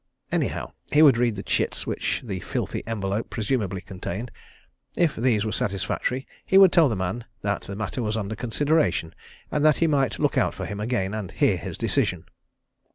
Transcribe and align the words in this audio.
Anyhow, 0.31 0.71
he 0.91 1.03
would 1.03 1.19
read 1.19 1.35
the 1.35 1.43
"chits" 1.43 1.85
which 1.85 2.23
the 2.25 2.39
filthy 2.39 2.81
envelope 2.87 3.29
presumably 3.29 3.81
contained. 3.81 4.31
If 4.97 5.15
these 5.15 5.45
were 5.45 5.51
satisfactory, 5.51 6.25
he 6.43 6.57
would 6.57 6.71
tell 6.71 6.89
the 6.89 6.95
man 6.95 7.25
that 7.41 7.61
the 7.61 7.75
matter 7.75 8.01
was 8.01 8.17
under 8.17 8.35
consideration, 8.35 9.13
and 9.51 9.63
that 9.63 9.77
he 9.77 9.85
might 9.85 10.17
look 10.17 10.39
out 10.39 10.55
for 10.55 10.65
him 10.65 10.79
again 10.79 11.13
and 11.13 11.29
hear 11.29 11.55
his 11.55 11.77
decision. 11.77 12.25